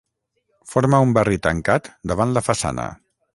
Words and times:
Forma 0.71 1.01
un 1.07 1.13
barri 1.17 1.39
tancat 1.49 1.91
davant 2.13 2.35
la 2.39 2.45
façana. 2.49 2.89